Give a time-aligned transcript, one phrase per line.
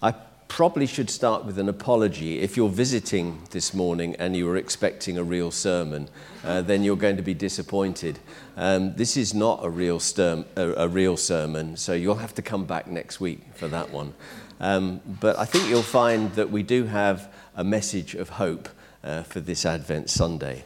[0.00, 0.14] I
[0.46, 2.38] probably should start with an apology.
[2.38, 6.08] If you're visiting this morning and you were expecting a real sermon,
[6.44, 8.20] uh, then you're going to be disappointed.
[8.56, 12.42] Um, this is not a real, sturm, a, a, real sermon, so you'll have to
[12.42, 14.14] come back next week for that one.
[14.60, 18.68] Um, but I think you'll find that we do have a message of hope
[19.02, 20.64] uh, for this Advent Sunday.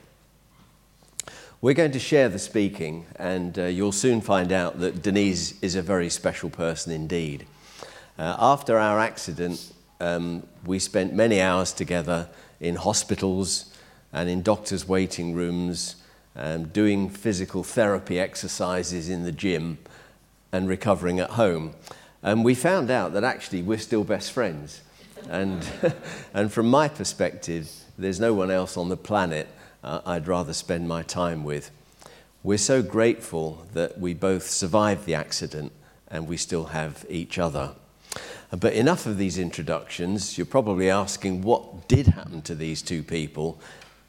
[1.62, 5.75] We're going to share the speaking, and uh, you'll soon find out that Denise is
[5.75, 7.46] a very special person indeed.
[8.19, 12.29] Uh, after our accident, um, we spent many hours together
[12.61, 13.75] in hospitals
[14.13, 15.96] and in doctors' waiting rooms,
[16.36, 19.79] um, doing physical therapy exercises in the gym
[20.53, 21.75] and recovering at home.
[22.22, 24.83] And we found out that actually we're still best friends.
[25.29, 25.67] And,
[26.35, 29.49] and from my perspective, there's no one else on the planet
[29.83, 31.71] uh, I'd rather spend my time with.
[32.42, 35.72] We're so grateful that we both survived the accident
[36.08, 37.72] and we still have each other.
[38.59, 40.37] But enough of these introductions.
[40.37, 43.59] You're probably asking what did happen to these two people,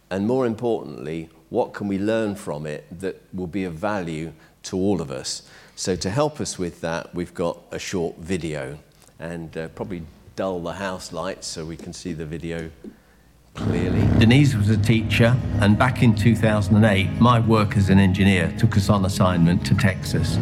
[0.09, 4.77] and more importantly, what can we learn from it that will be of value to
[4.77, 5.43] all of us?
[5.75, 8.77] So, to help us with that, we've got a short video
[9.17, 10.03] and uh, probably
[10.35, 12.69] dull the house lights so we can see the video
[13.53, 14.01] clearly.
[14.19, 18.89] Denise was a teacher, and back in 2008, my work as an engineer took us
[18.89, 20.37] on assignment to Texas.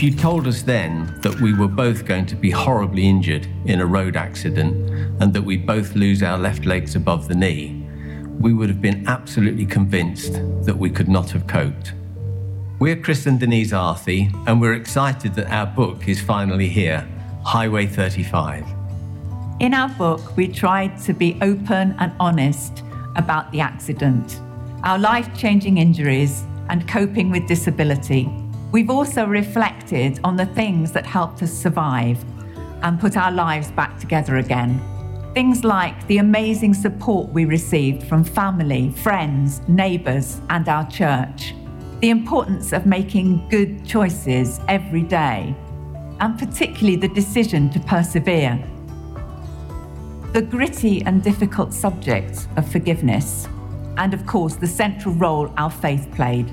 [0.00, 3.82] If you told us then that we were both going to be horribly injured in
[3.82, 4.74] a road accident
[5.20, 7.86] and that we'd both lose our left legs above the knee,
[8.38, 11.92] we would have been absolutely convinced that we could not have coped.
[12.78, 17.06] We're Chris and Denise Arthey, and we're excited that our book is finally here
[17.44, 18.64] Highway 35.
[19.60, 22.82] In our book, we tried to be open and honest
[23.16, 24.40] about the accident,
[24.82, 28.30] our life changing injuries, and coping with disability.
[28.72, 32.24] We've also reflected on the things that helped us survive
[32.82, 34.80] and put our lives back together again.
[35.34, 41.54] Things like the amazing support we received from family, friends, neighbours, and our church
[42.00, 45.54] the importance of making good choices every day,
[46.20, 48.58] and particularly the decision to persevere.
[50.32, 53.46] The gritty and difficult subject of forgiveness,
[53.98, 56.50] and of course, the central role our faith played.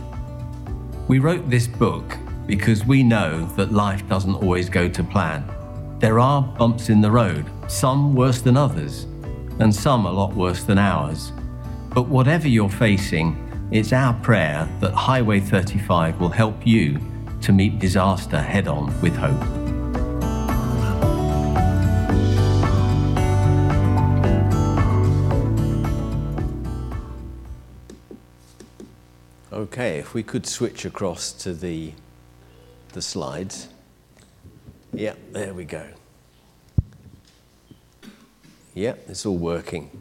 [1.08, 5.50] We wrote this book because we know that life doesn't always go to plan.
[6.00, 9.04] There are bumps in the road, some worse than others,
[9.60, 11.32] and some a lot worse than ours.
[11.94, 13.38] But whatever you're facing,
[13.72, 17.00] it's our prayer that Highway 35 will help you
[17.42, 19.57] to meet disaster head on with hope.
[29.68, 31.92] Okay, if we could switch across to the,
[32.94, 33.68] the slides.
[34.94, 35.86] Yeah, there we go.
[38.74, 39.92] Yeah, it's all working.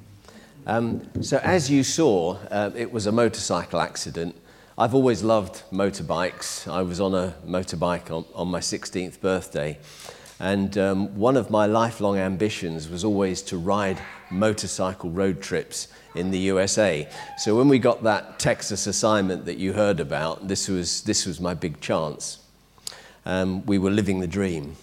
[0.68, 4.36] Um, so, as you saw, uh, it was a motorcycle accident.
[4.78, 6.70] I've always loved motorbikes.
[6.70, 9.80] I was on a motorbike on, on my 16th birthday.
[10.38, 13.98] And um, one of my lifelong ambitions was always to ride
[14.30, 17.08] motorcycle road trips in the USA.
[17.38, 21.40] So when we got that Texas assignment that you heard about, this was, this was
[21.40, 22.38] my big chance.
[23.24, 24.76] Um, we were living the dream.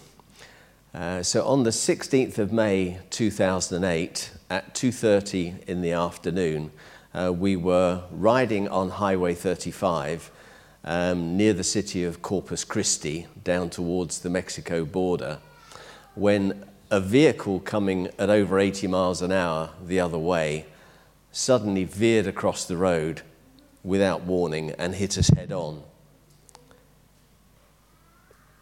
[0.93, 6.71] Uh, so on the 16th of May 2008 at 2:30 in the afternoon,
[7.15, 10.29] uh, we were riding on Highway 35
[10.83, 15.39] um, near the city of Corpus Christi down towards the Mexico border
[16.15, 20.63] when a vehicle coming at over 80 miles an hour the other way
[21.31, 23.23] suddenly veered across the road
[23.83, 25.81] without warning and hit us head on.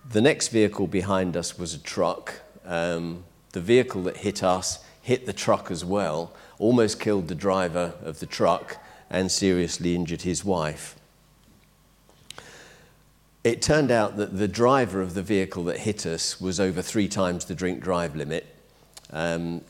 [0.09, 2.39] The next vehicle behind us was a truck.
[2.63, 7.95] Um, the vehicle that hit us hit the truck as well, almost killed the driver
[8.01, 8.77] of the truck,
[9.09, 10.95] and seriously injured his wife.
[13.43, 17.08] It turned out that the driver of the vehicle that hit us was over three
[17.08, 18.46] times the drink drive limit.
[19.11, 19.61] Um,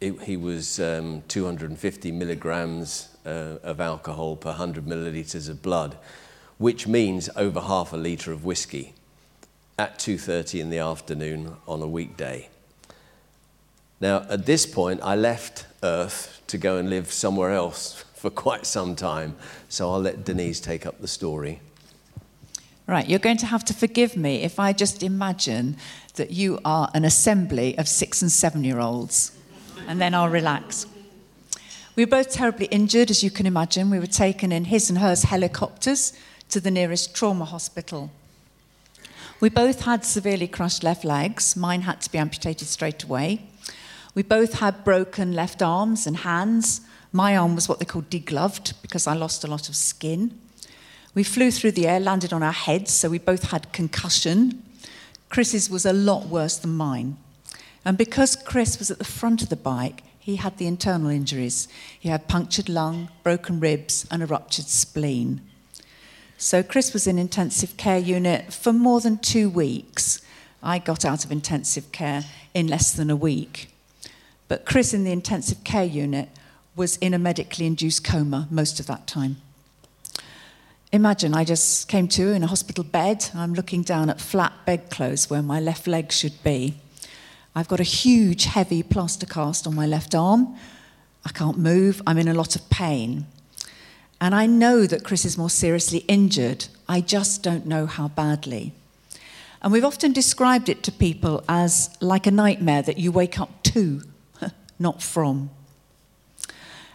[0.00, 5.96] it, he was um, 250 milligrams uh, of alcohol per 100 millilitres of blood,
[6.58, 8.94] which means over half a litre of whiskey
[9.76, 12.48] at 2:30 in the afternoon on a weekday.
[14.00, 18.66] Now, at this point, I left Earth to go and live somewhere else for quite
[18.66, 19.34] some time,
[19.68, 21.60] so I'll let Denise take up the story.
[22.92, 25.78] Right, you're going to have to forgive me if I just imagine
[26.16, 29.32] that you are an assembly of six and seven year olds,
[29.88, 30.84] and then I'll relax.
[31.96, 33.88] We were both terribly injured, as you can imagine.
[33.88, 36.12] We were taken in his and hers helicopters
[36.50, 38.10] to the nearest trauma hospital.
[39.40, 41.56] We both had severely crushed left legs.
[41.56, 43.40] Mine had to be amputated straight away.
[44.14, 46.82] We both had broken left arms and hands.
[47.10, 50.38] My arm was what they call degloved because I lost a lot of skin.
[51.14, 54.62] We flew through the air, landed on our heads, so we both had concussion.
[55.28, 57.16] Chris's was a lot worse than mine.
[57.84, 61.68] And because Chris was at the front of the bike, he had the internal injuries.
[61.98, 65.40] He had punctured lung, broken ribs, and a ruptured spleen.
[66.38, 70.20] So Chris was in intensive care unit for more than two weeks.
[70.62, 72.24] I got out of intensive care
[72.54, 73.68] in less than a week.
[74.48, 76.28] But Chris in the intensive care unit
[76.76, 79.36] was in a medically induced coma most of that time.
[80.94, 83.30] Imagine I just came to in a hospital bed.
[83.34, 86.74] I'm looking down at flat bedclothes where my left leg should be.
[87.54, 90.54] I've got a huge, heavy plaster cast on my left arm.
[91.24, 92.02] I can't move.
[92.06, 93.24] I'm in a lot of pain.
[94.20, 96.66] And I know that Chris is more seriously injured.
[96.86, 98.74] I just don't know how badly.
[99.62, 103.62] And we've often described it to people as like a nightmare that you wake up
[103.62, 104.02] to,
[104.78, 105.48] not from.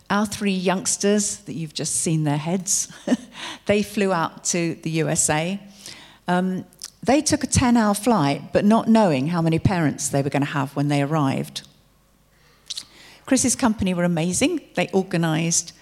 [0.10, 2.92] Our three youngsters that you've just seen their heads,
[3.66, 5.60] they flew out to the USA.
[6.28, 6.66] Um,
[7.04, 10.46] they took a 10 hour flight, but not knowing how many parents they were going
[10.46, 11.68] to have when they arrived.
[13.26, 14.62] Chris's company were amazing.
[14.76, 15.74] They organised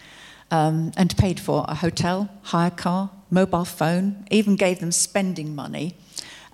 [0.50, 5.96] um, and paid for a hotel, hire car, mobile phone, even gave them spending money.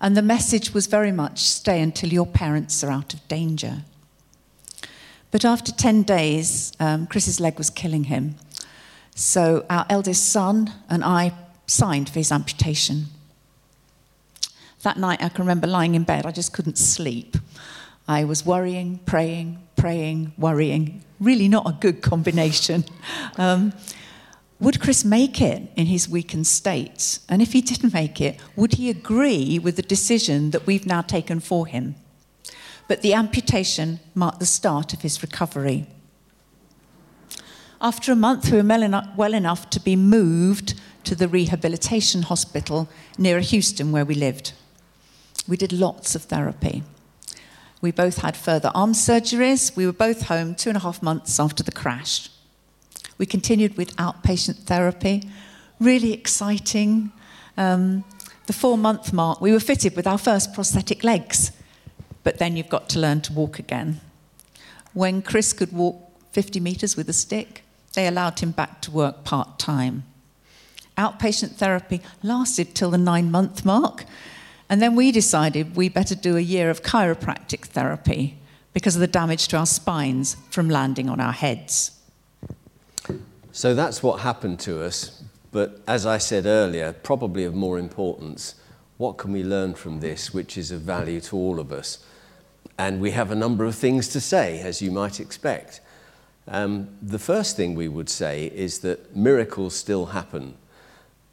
[0.00, 3.84] And the message was very much stay until your parents are out of danger.
[5.32, 8.36] But after 10 days, um, Chris's leg was killing him.
[9.14, 11.32] So our eldest son and I
[11.66, 13.06] signed for his amputation.
[14.82, 17.36] That night, I can remember lying in bed, I just couldn't sleep.
[18.06, 21.02] I was worrying, praying, praying, worrying.
[21.18, 22.84] Really not a good combination.
[23.38, 23.72] Um,
[24.60, 27.18] would Chris make it in his weakened state?
[27.28, 31.00] And if he didn't make it, would he agree with the decision that we've now
[31.02, 31.96] taken for him?
[32.92, 35.86] But the amputation marked the start of his recovery.
[37.80, 40.74] After a month, we were well enough to be moved
[41.04, 44.52] to the rehabilitation hospital near Houston, where we lived.
[45.48, 46.82] We did lots of therapy.
[47.80, 49.74] We both had further arm surgeries.
[49.74, 52.28] We were both home two and a half months after the crash.
[53.16, 55.30] We continued with outpatient therapy,
[55.80, 57.10] really exciting.
[57.56, 58.04] Um,
[58.48, 61.52] the four month mark, we were fitted with our first prosthetic legs,
[62.24, 64.00] but then you've got to learn to walk again.
[64.92, 67.62] When Chris could walk 50 metres with a stick,
[67.94, 70.04] they allowed him back to work part time.
[70.96, 74.04] Outpatient therapy lasted till the nine month mark,
[74.68, 78.38] and then we decided we better do a year of chiropractic therapy
[78.72, 81.98] because of the damage to our spines from landing on our heads.
[83.52, 85.22] So that's what happened to us.
[85.50, 88.54] But as I said earlier, probably of more importance,
[88.96, 92.04] what can we learn from this which is of value to all of us?
[92.78, 95.80] And we have a number of things to say, as you might expect.
[96.48, 100.54] Um, the first thing we would say is that miracles still happen.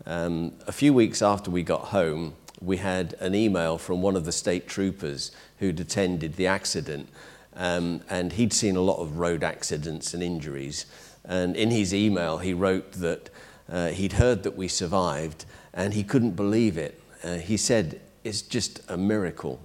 [0.06, 4.26] Um, a few weeks after we got home, we had an email from one of
[4.26, 7.10] the state troopers who'd attended the accident,
[7.56, 10.86] um, and he'd seen a lot of road accidents and injuries.
[11.26, 13.30] And in his email, he wrote that
[13.72, 17.02] uh, he'd heard that we survived, and he couldn't believe it.
[17.24, 19.60] uh, he said, it's just a miracle.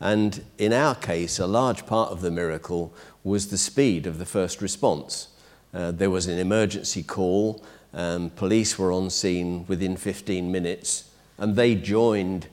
[0.00, 2.92] And in our case, a large part of the miracle
[3.24, 5.28] was the speed of the first response.
[5.74, 7.62] Uh, there was an emergency call,
[7.92, 12.46] um, police were on scene within 15 minutes, and they joined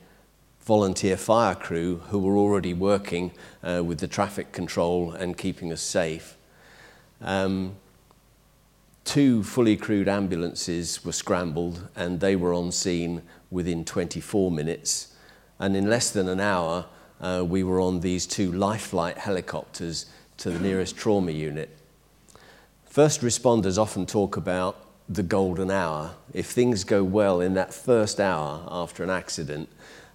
[0.62, 3.30] volunteer fire crew who were already working
[3.62, 6.36] uh, with the traffic control and keeping us safe.
[7.20, 7.76] Um,
[9.16, 15.14] two fully crewed ambulances were scrambled and they were on scene within 24 minutes.
[15.58, 16.84] And in less than an hour,
[17.18, 20.04] uh, we were on these two life flight helicopters
[20.36, 21.74] to the nearest trauma unit.
[22.84, 26.10] First responders often talk about the golden hour.
[26.34, 29.70] If things go well in that first hour after an accident,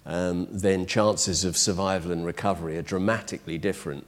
[0.06, 4.06] um, then chances of survival and recovery are dramatically different.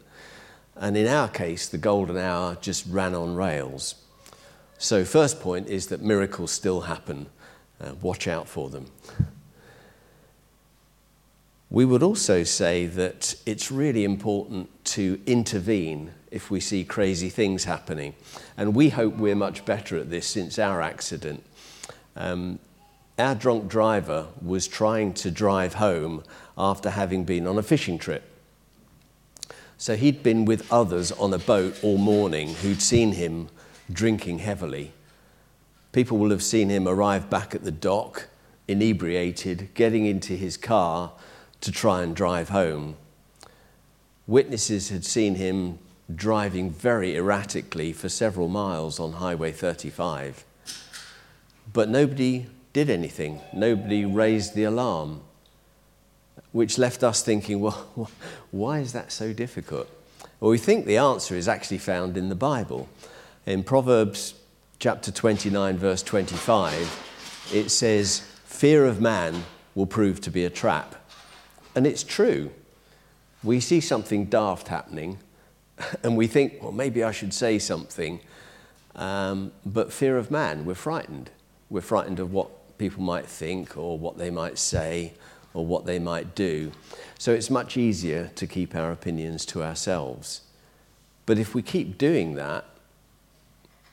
[0.77, 3.97] And in our case, the golden hour just ran on rails.
[4.85, 7.29] So, first point is that miracles still happen.
[7.81, 8.85] Uh, watch out for them.
[11.71, 17.65] We would also say that it's really important to intervene if we see crazy things
[17.65, 18.15] happening.
[18.59, 21.43] And we hope we're much better at this since our accident.
[22.15, 22.59] Um,
[23.19, 26.23] our drunk driver was trying to drive home
[26.59, 28.23] after having been on a fishing trip.
[29.79, 33.49] So he'd been with others on a boat all morning who'd seen him
[33.93, 34.93] drinking heavily.
[35.93, 38.29] People will have seen him arrive back at the dock,
[38.67, 41.13] inebriated, getting into his car
[41.61, 42.97] to try and drive home.
[44.27, 45.79] Witnesses had seen him
[46.15, 50.45] driving very erratically for several miles on Highway 35.
[51.73, 55.21] But nobody did anything, nobody raised the alarm,
[56.53, 58.11] which left us thinking, well,
[58.51, 59.89] why is that so difficult?
[60.41, 62.89] Well, we think the answer is actually found in the Bible.
[63.47, 64.33] In Proverbs
[64.79, 70.95] chapter 29, verse 25, it says, Fear of man will prove to be a trap.
[71.75, 72.51] And it's true.
[73.43, 75.19] We see something daft happening,
[76.03, 78.21] and we think, well, maybe I should say something.
[78.95, 81.29] Um, but fear of man, we're frightened.
[81.69, 85.13] We're frightened of what people might think, or what they might say,
[85.53, 86.73] or what they might do.
[87.19, 90.41] So it's much easier to keep our opinions to ourselves.
[91.27, 92.65] But if we keep doing that,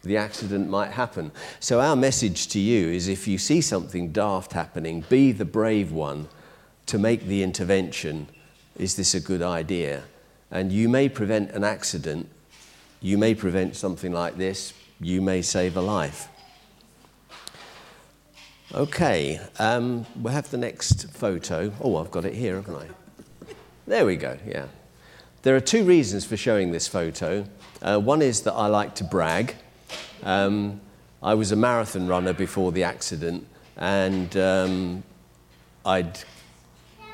[0.04, 1.32] the accident might happen.
[1.60, 5.92] So, our message to you is if you see something daft happening, be the brave
[5.92, 6.28] one
[6.88, 8.28] to make the intervention.
[8.78, 10.04] Is this a good idea?
[10.50, 12.28] And you may prevent an accident,
[13.00, 16.28] you may prevent something like this, you may save a life.
[18.74, 21.74] Okay, um, we'll have the next photo.
[21.82, 22.88] Oh, I've got it here, haven't I?
[23.86, 24.68] There we go, yeah.
[25.42, 27.46] There are two reasons for showing this photo.
[27.82, 29.56] Uh, one is that I like to brag.
[30.24, 30.82] Um,
[31.24, 35.04] I was a marathon runner before the accident, and um,
[35.86, 36.20] I'd,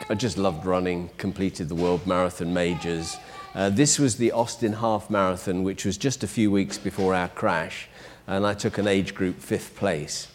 [0.09, 3.17] I just loved running, completed the World Marathon Majors.
[3.53, 7.29] Uh, this was the Austin Half Marathon, which was just a few weeks before our
[7.29, 7.87] crash,
[8.27, 10.27] and I took an age group fifth place.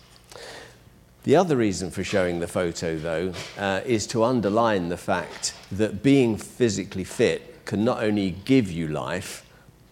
[1.25, 6.03] The other reason for showing the photo, though, uh, is to underline the fact that
[6.03, 9.49] being physically fit can not only give you life,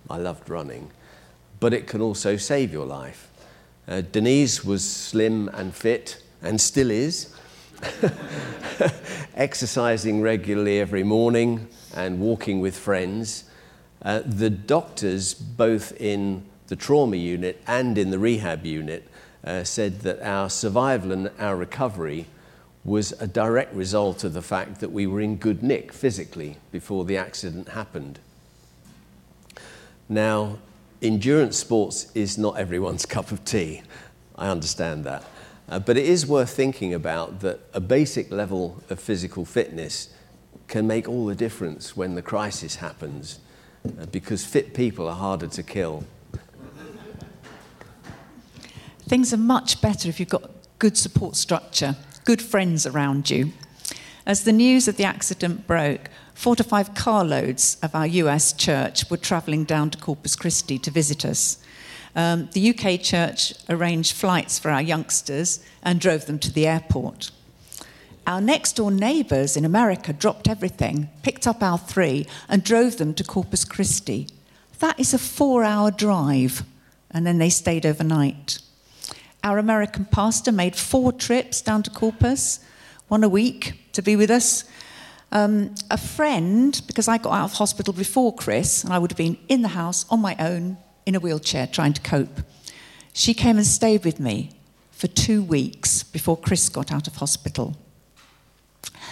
[0.08, 0.90] I loved running,
[1.60, 3.28] but it can also save your life.
[3.86, 7.34] Uh, Denise was slim and fit, and still is,
[9.34, 13.44] exercising regularly every morning and walking with friends.
[14.02, 19.06] Uh, the doctors, both in the trauma unit and in the rehab unit,
[19.44, 22.26] uh, said that our survival and our recovery
[22.84, 27.04] was a direct result of the fact that we were in good nick physically before
[27.04, 28.18] the accident happened.
[30.08, 30.58] Now,
[31.02, 33.82] endurance sports is not everyone's cup of tea.
[34.36, 35.24] I understand that.
[35.68, 40.12] Uh, but it is worth thinking about that a basic level of physical fitness
[40.66, 43.38] can make all the difference when the crisis happens
[44.00, 46.04] uh, because fit people are harder to kill
[49.10, 53.52] Things are much better if you've got good support structure, good friends around you.
[54.30, 59.10] As the news of the accident broke, four to five carloads of our US church
[59.10, 61.58] were travelling down to Corpus Christi to visit us.
[62.14, 67.32] Um, the UK church arranged flights for our youngsters and drove them to the airport.
[68.24, 73.14] Our next door neighbours in America dropped everything, picked up our three, and drove them
[73.14, 74.28] to Corpus Christi.
[74.78, 76.62] That is a four hour drive,
[77.10, 78.60] and then they stayed overnight.
[79.42, 82.60] Our American pastor made four trips down to Corpus,
[83.08, 84.64] one a week to be with us.
[85.32, 89.18] Um, a friend, because I got out of hospital before Chris, and I would have
[89.18, 92.40] been in the house on my own in a wheelchair trying to cope.
[93.12, 94.50] She came and stayed with me
[94.90, 97.76] for two weeks before Chris got out of hospital.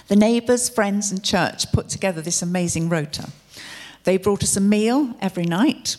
[0.09, 3.31] The neighbours, friends, and church put together this amazing rota.
[4.05, 5.97] They brought us a meal every night.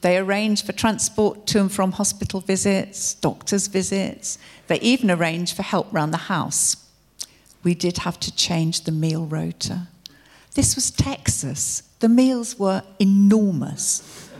[0.00, 4.38] They arranged for transport to and from hospital visits, doctor's visits.
[4.68, 6.76] They even arranged for help round the house.
[7.62, 9.88] We did have to change the meal rota.
[10.54, 11.82] This was Texas.
[12.00, 14.30] The meals were enormous.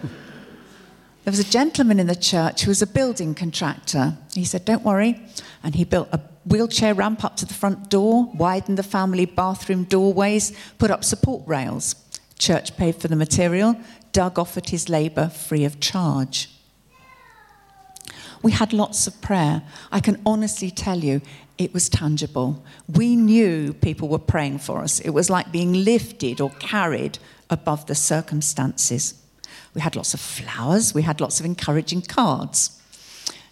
[1.25, 4.17] there was a gentleman in the church who was a building contractor.
[4.35, 5.21] He said, Don't worry.
[5.63, 9.85] And he built a wheelchair ramp up to the front door, widened the family bathroom
[9.85, 11.95] doorways, put up support rails.
[12.39, 13.77] Church paid for the material,
[14.13, 16.51] Doug offered his labour free of charge.
[18.43, 19.63] We had lots of prayer.
[19.91, 21.21] I can honestly tell you,
[21.59, 22.65] it was tangible.
[22.89, 25.01] We knew people were praying for us.
[25.01, 27.19] It was like being lifted or carried
[27.51, 29.15] above the circumstances.
[29.75, 32.81] We had lots of flowers, we had lots of encouraging cards.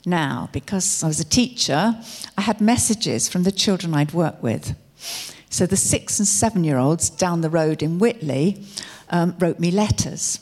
[0.04, 1.96] Now, because I was a teacher,
[2.38, 4.76] I had messages from the children I'd worked with.
[5.50, 8.62] So the six and seven year olds down the road in Whitley
[9.10, 10.38] um, wrote me letters.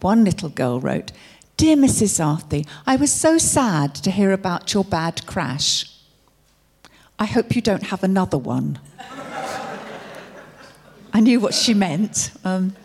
[0.00, 1.10] One little girl wrote,
[1.56, 2.20] Dear Mrs.
[2.20, 5.95] Arthey, I was so sad to hear about your bad crash.
[7.18, 8.78] I hope you don't have another one.
[11.12, 12.30] I knew what she meant.
[12.44, 12.76] Um,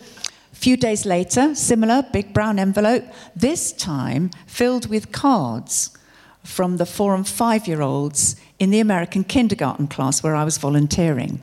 [0.54, 3.04] few days later, similar big brown envelope,
[3.36, 5.98] this time filled with cards
[6.44, 10.58] from the four and five year olds in the American kindergarten class where I was
[10.58, 11.42] volunteering.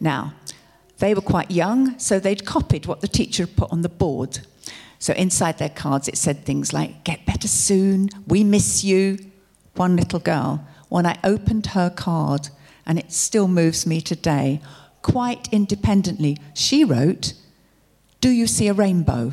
[0.00, 0.32] Now,
[0.98, 4.40] they were quite young, so they'd copied what the teacher had put on the board.
[4.98, 9.18] So inside their cards, it said things like, Get better soon, we miss you.
[9.74, 12.48] One little girl, when I opened her card,
[12.86, 14.60] and it still moves me today,
[15.02, 17.34] quite independently, she wrote,
[18.20, 19.32] Do you see a rainbow?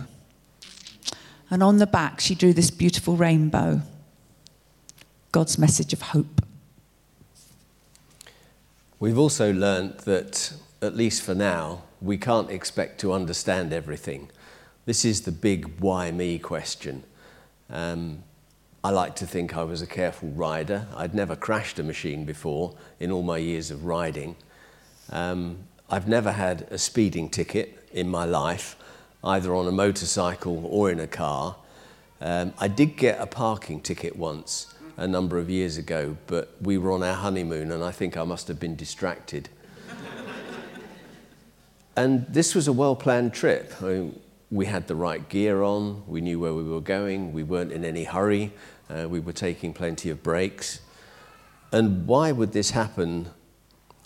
[1.49, 3.81] And on the back, she drew this beautiful rainbow
[5.31, 6.41] God's message of hope.
[8.99, 14.29] We've also learnt that, at least for now, we can't expect to understand everything.
[14.85, 17.03] This is the big why me question.
[17.69, 18.23] Um,
[18.85, 20.85] I like to think I was a careful rider.
[20.95, 24.35] I'd never crashed a machine before in all my years of riding.
[25.09, 25.57] Um,
[25.89, 28.75] I've never had a speeding ticket in my life,
[29.23, 31.55] either on a motorcycle or in a car.
[32.21, 36.77] Um, I did get a parking ticket once a number of years ago, but we
[36.77, 39.49] were on our honeymoon and I think I must have been distracted.
[41.97, 43.73] and this was a well planned trip.
[43.81, 44.19] I mean,
[44.51, 47.83] we had the right gear on, we knew where we were going, we weren't in
[47.83, 48.53] any hurry,
[48.89, 50.81] uh, we were taking plenty of breaks.
[51.71, 53.29] And why would this happen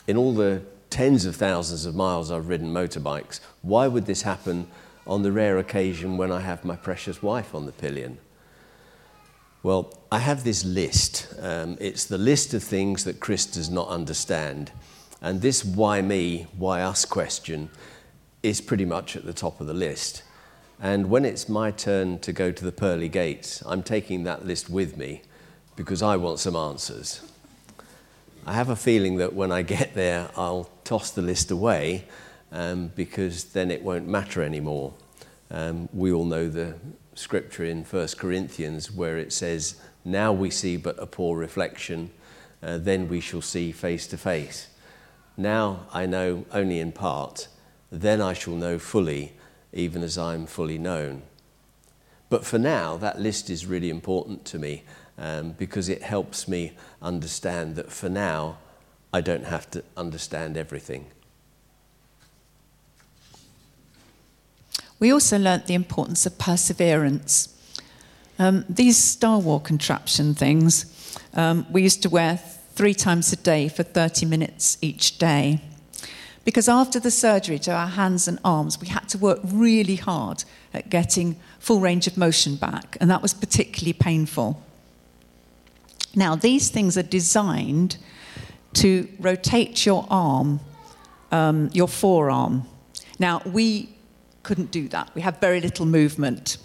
[0.08, 3.42] in all the tens of thousands of miles I've ridden motorbikes?
[3.62, 4.68] Why would this happen
[5.06, 8.18] on the rare occasion when I have my precious wife on the pillion?
[9.62, 11.28] Well, I have this list.
[11.42, 14.72] Um, it's the list of things that Chris does not understand.
[15.22, 17.70] And this why me, why us question
[18.42, 20.24] is pretty much at the top of the list.
[20.82, 24.70] And when it's my turn to go to the pearly gates, I'm taking that list
[24.70, 25.24] with me
[25.76, 27.22] because I want some answers.
[28.46, 32.06] I have a feeling that when I get there, I'll toss the list away
[32.52, 34.94] um, because then it won't matter anymore.
[35.52, 36.76] Um, we all know the
[37.14, 42.12] scripture in 1 Corinthians where it says, Now we see but a poor reflection,
[42.64, 44.70] uh, then we shall see face to face.
[45.36, 47.50] Now I know only in part,
[47.92, 49.34] then I shall know fully
[49.74, 51.24] even as I'm fully known.
[52.30, 54.84] But for now, that list is really important to me
[55.18, 58.58] um, because it helps me understand that for now,
[59.12, 61.08] I don't have to understand everything.
[65.00, 67.56] We also learnt the importance of perseverance.
[68.38, 70.86] Um, these Star War contraption things,
[71.34, 75.62] um, we used to wear three times a day for 30 minutes each day
[76.46, 80.44] because after the surgery to our hands and arms, we had to work really hard
[80.74, 84.62] at getting full range of motion back, and that was particularly painful.
[86.16, 87.98] Now, these things are designed
[88.74, 90.60] to rotate your arm,
[91.32, 92.68] um, your forearm.
[93.20, 93.90] Now, we
[94.44, 95.14] couldn't do that.
[95.14, 96.58] We have very little movement.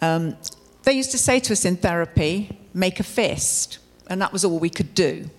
[0.00, 0.36] Um,
[0.82, 4.58] they used to say to us in therapy, make a fist, and that was all
[4.58, 5.30] we could do.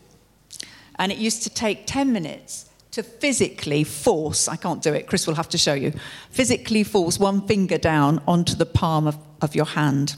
[0.98, 5.26] And it used to take 10 minutes to physically force, I can't do it, Chris
[5.26, 5.94] will have to show you,
[6.30, 10.16] physically force one finger down onto the palm of, of your hand.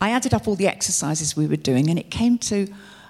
[0.00, 2.66] I added up all the exercises we were doing, and it came to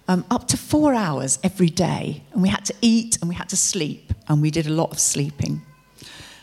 [0.09, 2.23] um, up to four hours every day.
[2.33, 4.93] And we had to eat and we had to sleep, and we did a lot
[4.93, 5.63] of sleeping.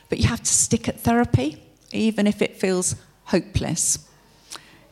[0.10, 4.09] But you have to stick at therapy, even if it feels hopeless.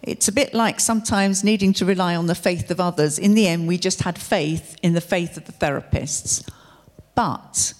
[0.04, 3.20] It's a bit like sometimes needing to rely on the faith of others.
[3.20, 6.48] In the end, we just had faith in the faith of the therapists.
[7.16, 7.74] But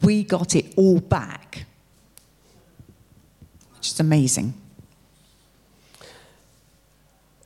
[0.00, 1.66] we got it all back,
[3.76, 4.54] which is amazing.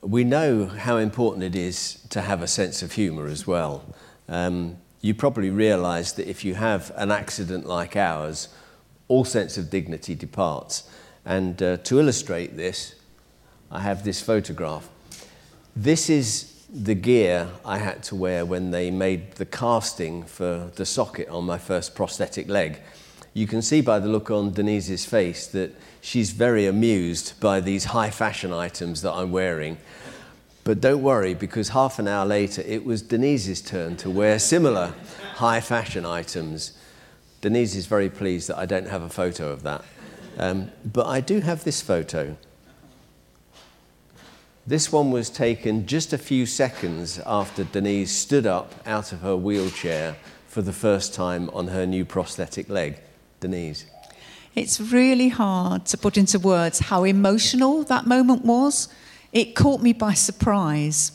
[0.02, 3.84] We know how important it is to have a sense of humour as well.
[4.28, 8.48] Um, you probably realise that if you have an accident like ours,
[9.08, 10.88] all sense of dignity departs.
[11.24, 12.94] And uh, to illustrate this,
[13.70, 14.88] I have this photograph.
[15.76, 20.86] This is the gear I had to wear when they made the casting for the
[20.86, 22.80] socket on my first prosthetic leg.
[23.34, 27.84] You can see by the look on Denise's face that she's very amused by these
[27.84, 29.78] high fashion items that I'm wearing.
[30.64, 34.92] But don't worry, because half an hour later it was Denise's turn to wear similar
[35.34, 36.72] high fashion items.
[37.40, 39.84] Denise is very pleased that I don't have a photo of that.
[40.36, 42.36] Um, but I do have this photo.
[44.68, 49.34] This one was taken just a few seconds after Denise stood up out of her
[49.34, 52.98] wheelchair for the first time on her new prosthetic leg.
[53.40, 53.86] Denise.
[54.54, 58.88] It's really hard to put into words how emotional that moment was.
[59.32, 61.12] It caught me by surprise.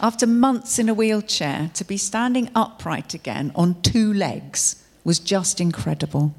[0.00, 5.60] After months in a wheelchair, to be standing upright again on two legs was just
[5.60, 6.34] incredible.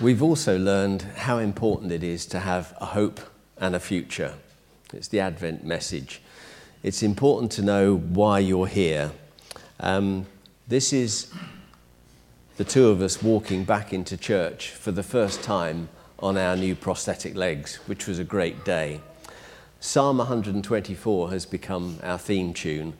[0.00, 3.20] We've also learned how important it is to have a hope
[3.56, 4.34] and a future.
[4.92, 6.20] It's the Advent message.
[6.82, 9.12] It's important to know why you're here.
[9.80, 10.26] Um,
[10.68, 11.32] this is
[12.56, 16.74] the two of us walking back into church for the first time on our new
[16.74, 19.00] prosthetic legs, which was a great day.
[19.80, 22.94] Psalm 124 has become our theme tune,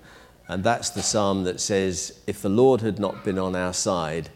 [0.48, 4.30] and that's the psalm that says, If the Lord had not been on our side,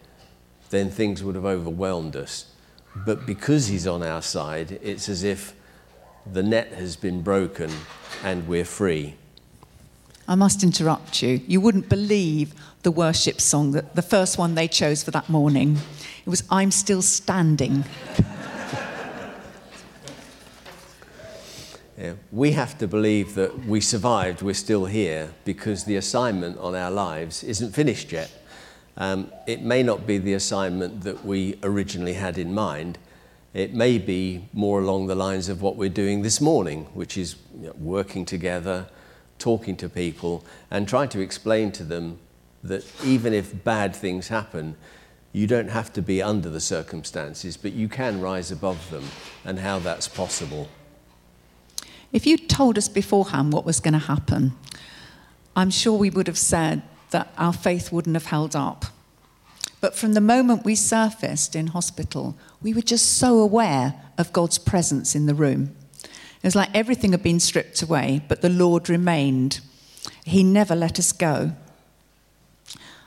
[0.70, 2.49] then things would have overwhelmed us.
[2.94, 5.55] But because He's on our side, it's as if
[6.31, 7.70] the net has been broken
[8.24, 9.14] and we're free.
[10.29, 11.40] I must interrupt you.
[11.46, 15.79] You wouldn't believe the worship song, that the first one they chose for that morning.
[16.24, 17.85] It was I'm Still Standing.
[22.00, 22.14] Yeah.
[22.33, 26.90] We have to believe that we survived, we're still here, because the assignment on our
[26.90, 28.31] lives isn't finished yet.
[29.00, 32.98] Um, it may not be the assignment that we originally had in mind.
[33.54, 37.36] It may be more along the lines of what we're doing this morning, which is
[37.58, 38.88] you know, working together,
[39.38, 42.18] talking to people, and trying to explain to them
[42.62, 44.76] that even if bad things happen,
[45.32, 49.04] you don't have to be under the circumstances, but you can rise above them,
[49.46, 50.68] and how that's possible.
[52.12, 54.52] If you'd told us beforehand what was going to happen,
[55.56, 58.87] I'm sure we would have said that our faith wouldn't have held up.
[59.81, 64.59] But from the moment we surfaced in hospital, we were just so aware of God's
[64.59, 65.75] presence in the room.
[66.03, 69.61] It was like everything had been stripped away, but the Lord remained.
[70.25, 71.53] He never let us go.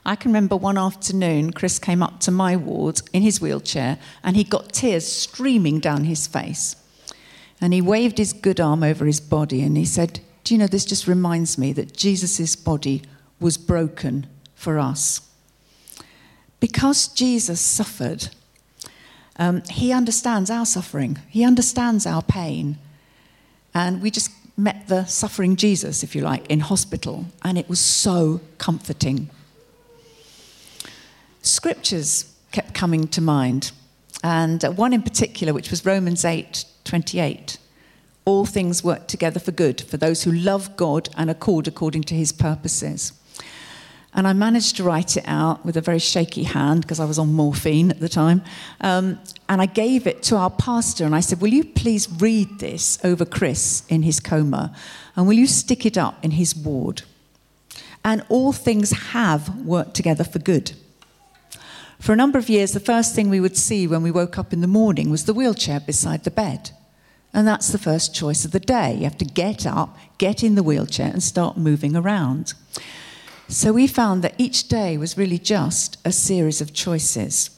[0.05, 4.35] I can remember one afternoon, Chris came up to my ward in his wheelchair and
[4.35, 6.75] he got tears streaming down his face.
[7.61, 10.67] And he waved his good arm over his body and he said, Do you know,
[10.67, 13.03] this just reminds me that Jesus' body
[13.43, 14.25] was broken
[14.55, 15.21] for us.
[16.59, 18.29] Because Jesus suffered,
[19.37, 22.77] um, he understands our suffering, he understands our pain.
[23.75, 27.79] And we just met the suffering Jesus, if you like, in hospital, and it was
[27.79, 29.29] so comforting.
[31.41, 33.71] Scriptures kept coming to mind,
[34.23, 37.57] and one in particular, which was Romans 8 28.
[38.25, 42.03] All things work together for good for those who love God and are called according
[42.03, 43.11] to his purposes.
[44.15, 47.17] And I managed to write it out with a very shaky hand because I was
[47.17, 48.43] on morphine at the time.
[48.81, 52.59] Um, and I gave it to our pastor and I said, Will you please read
[52.59, 54.75] this over Chris in his coma?
[55.15, 57.01] And will you stick it up in his ward?
[58.05, 60.73] And all things have worked together for good.
[61.99, 64.51] For a number of years, the first thing we would see when we woke up
[64.51, 66.71] in the morning was the wheelchair beside the bed.
[67.33, 68.93] And that's the first choice of the day.
[68.93, 72.53] You have to get up, get in the wheelchair, and start moving around.
[73.53, 77.51] So we found that each day was really just a series of choices.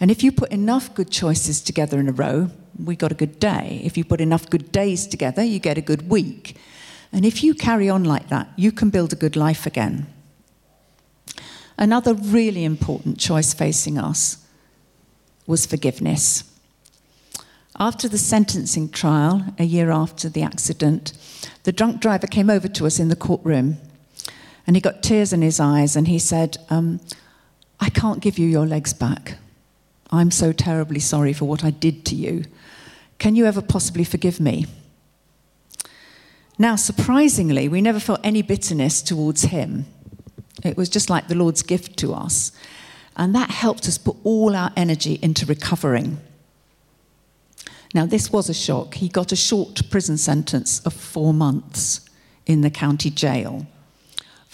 [0.00, 2.48] And if you put enough good choices together in a row,
[2.82, 3.82] we got a good day.
[3.84, 6.56] If you put enough good days together, you get a good week.
[7.12, 10.06] And if you carry on like that, you can build a good life again.
[11.76, 14.38] Another really important choice facing us
[15.46, 16.44] was forgiveness.
[17.78, 21.12] After the sentencing trial, a year after the accident,
[21.64, 23.76] the drunk driver came over to us in the courtroom
[24.66, 27.00] and he got tears in his eyes and he said, um,
[27.78, 29.38] I can't give you your legs back.
[30.10, 32.44] I'm so terribly sorry for what I did to you.
[33.18, 34.66] Can you ever possibly forgive me?
[36.58, 39.86] Now, surprisingly, we never felt any bitterness towards him.
[40.64, 42.52] It was just like the Lord's gift to us.
[43.16, 46.18] And that helped us put all our energy into recovering.
[47.94, 48.94] Now, this was a shock.
[48.94, 52.00] He got a short prison sentence of four months
[52.46, 53.66] in the county jail,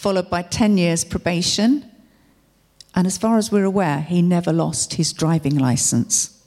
[0.02, 1.90] followed by 10 years probation.
[2.94, 6.44] And as far as we're aware, he never lost his driving license.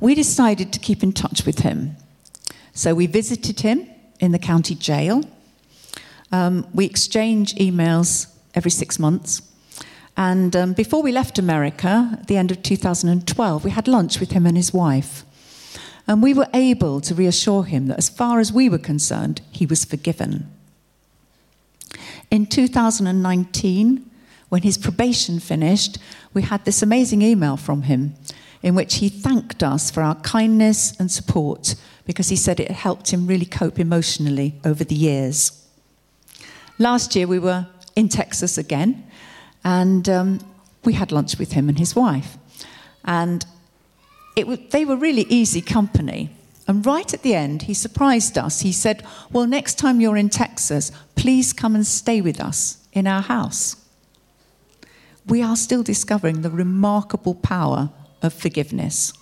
[0.00, 1.96] We decided to keep in touch with him.
[2.74, 3.88] So we visited him
[4.20, 5.24] in the county jail
[6.32, 9.42] um, we exchange emails every six months.
[10.16, 14.32] And um, before we left America, at the end of 2012, we had lunch with
[14.32, 15.24] him and his wife.
[16.08, 19.66] And we were able to reassure him that, as far as we were concerned, he
[19.66, 20.50] was forgiven.
[22.32, 24.10] In 2019,
[24.48, 25.98] when his probation finished,
[26.32, 28.14] we had this amazing email from him
[28.62, 31.74] in which he thanked us for our kindness and support
[32.06, 35.62] because he said it helped him really cope emotionally over the years.
[36.78, 37.66] Last year we were
[37.96, 39.04] in Texas again,
[39.62, 40.40] and um,
[40.84, 42.38] we had lunch with him and his wife.
[43.04, 43.44] And
[44.36, 46.30] it they were really easy company.
[46.68, 48.60] And right at the end, he surprised us.
[48.60, 53.06] He said, Well, next time you're in Texas, please come and stay with us in
[53.06, 53.76] our house.
[55.26, 57.90] we are still discovering the remarkable power
[58.22, 59.12] of forgiveness.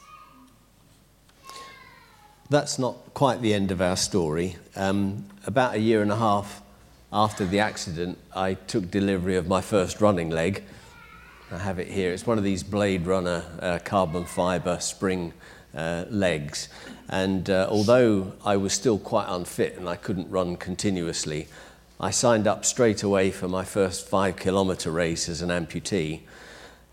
[2.49, 4.57] That's not quite the end of our story.
[4.75, 6.63] Um, about a year and a half
[7.13, 10.65] after the accident, I took delivery of my first running leg.
[11.53, 12.13] I have it here.
[12.13, 15.33] It's one of these Blade Runner uh, carbon fiber spring
[15.75, 16.69] uh, legs.
[17.11, 21.49] And uh, although I was still quite unfit and I couldn't run continuously,
[21.99, 26.21] I signed up straight away for my first five kilometre race as an amputee,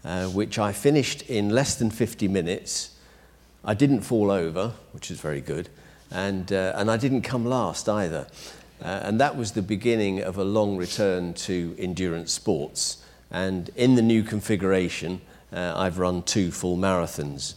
[0.03, 2.95] uh, which I finished in less than 50 minutes.
[3.63, 5.69] I didn't fall over, which is very good,
[6.10, 8.27] and, uh, and I didn't come last either.
[8.82, 13.03] Uh, and that was the beginning of a long return to endurance sports.
[13.30, 15.21] And in the new configuration,
[15.53, 17.53] uh, I've run two full marathons.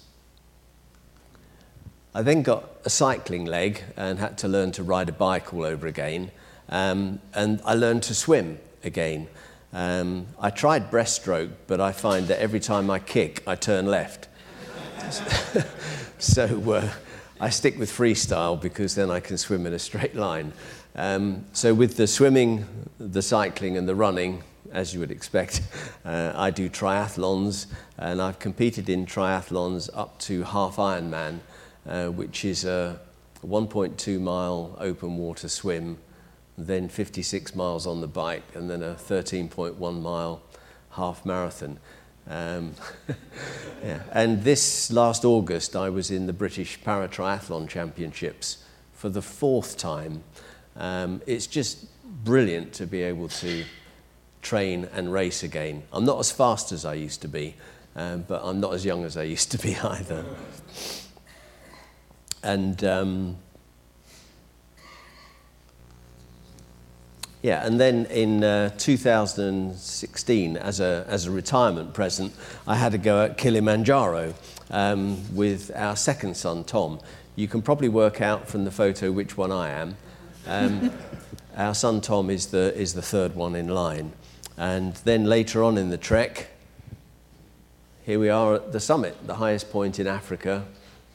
[2.12, 5.62] I then got a cycling leg and had to learn to ride a bike all
[5.62, 6.32] over again.
[6.68, 9.28] Um, and I learned to swim again.
[9.72, 14.28] Um, I tried breaststroke, but I find that every time I kick, I turn left.
[16.18, 16.90] so uh,
[17.40, 20.52] I stick with freestyle because then I can swim in a straight line.
[20.96, 22.66] Um, so with the swimming,
[22.98, 24.42] the cycling, and the running,
[24.72, 25.62] as you would expect,
[26.04, 31.38] uh, I do triathlons, and I've competed in triathlons up to half Ironman,
[31.86, 33.00] uh, which is a
[33.46, 35.98] 1.2 mile open water swim
[36.66, 40.42] then 56 miles on the bike, and then a 13.1 mile
[40.90, 41.78] half marathon.
[42.28, 42.74] Um,
[43.84, 44.02] yeah.
[44.12, 49.76] And this last August, I was in the British Para Triathlon Championships for the fourth
[49.76, 50.22] time.
[50.76, 51.86] Um, it's just
[52.24, 53.64] brilliant to be able to
[54.42, 55.82] train and race again.
[55.92, 57.54] I'm not as fast as I used to be,
[57.96, 60.24] um, but I'm not as young as I used to be either.
[62.42, 63.36] And um,
[67.42, 72.34] Yeah, and then in uh, 2016, as a, as a retirement present,
[72.66, 74.34] I had to go at Kilimanjaro
[74.70, 77.00] um, with our second son, Tom.
[77.36, 79.96] You can probably work out from the photo which one I am.
[80.46, 80.92] Um,
[81.56, 84.12] our son, Tom, is the, is the third one in line.
[84.58, 86.48] And then later on in the trek,
[88.04, 90.66] here we are at the summit, the highest point in Africa,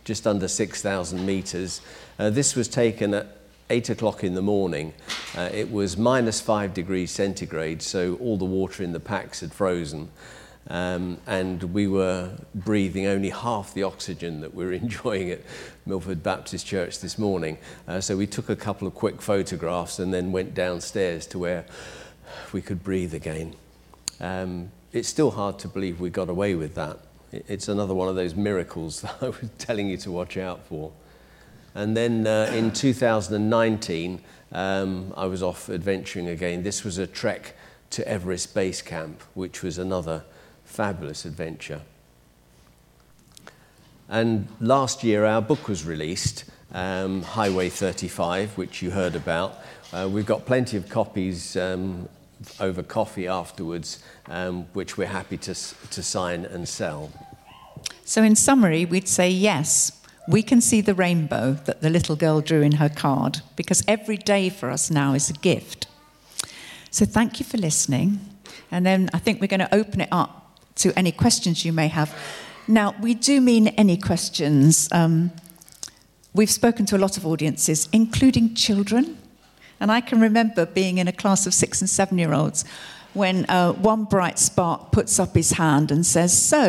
[0.05, 1.81] just under 6,000 meters.
[2.17, 3.27] Uh, this was taken at
[3.69, 4.93] eight o'clock in the morning,
[5.35, 9.51] uh, it was minus five degrees centigrade, so all the water in the packs had
[9.51, 10.09] frozen.
[10.67, 15.41] Um, and we were breathing only half the oxygen that we are enjoying at
[15.85, 17.57] Milford Baptist Church this morning.
[17.87, 21.65] Uh, so we took a couple of quick photographs and then went downstairs to where
[22.51, 23.55] we could breathe again.
[24.19, 26.99] Um, it's still hard to believe we got away with that.
[27.48, 30.91] It's another one of those miracles that I was telling you to watch out for.
[31.74, 34.21] And then uh, in 2019,
[34.54, 36.63] um, I was off adventuring again.
[36.63, 37.56] This was a trek
[37.91, 40.24] to Everest Base Camp, which was another
[40.63, 41.82] fabulous adventure.
[44.08, 49.60] And last year, our book was released, um, Highway 35, which you heard about.
[49.91, 52.08] Uh, we've got plenty of copies um,
[52.60, 57.12] over coffee afterwards, um, which we're happy to, to sign and sell.
[58.07, 59.91] So, in summary, we'd say yes,
[60.27, 64.17] we can see the rainbow that the little girl drew in her card because every
[64.17, 65.87] day for us now is a gift.
[66.95, 68.19] So thank you for listening.
[68.71, 71.87] And then I think we're going to open it up to any questions you may
[71.89, 72.17] have.
[72.67, 74.87] Now, we do mean any questions.
[74.91, 75.31] Um,
[76.33, 79.17] we've spoken to a lot of audiences, including children.
[79.79, 82.63] And I can remember being in a class of six and seven year olds
[83.13, 86.63] when uh, one bright spark puts up his hand and says, So,